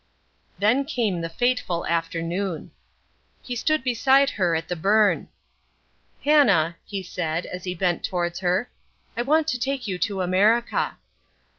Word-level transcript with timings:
Then 0.57 0.83
came 0.83 1.21
the 1.21 1.29
fateful 1.29 1.85
afternoon. 1.85 2.71
He 3.43 3.55
stood 3.55 3.83
beside 3.83 4.31
her 4.31 4.55
at 4.55 4.67
the 4.67 4.75
burn. 4.75 5.27
"Hannah," 6.25 6.77
he 6.87 7.03
said, 7.03 7.45
as 7.45 7.65
he 7.65 7.75
bent 7.75 8.03
towards 8.03 8.39
her, 8.39 8.67
"I 9.15 9.21
want 9.21 9.47
to 9.49 9.59
take 9.59 9.87
you 9.87 9.99
to 9.99 10.21
America." 10.23 10.97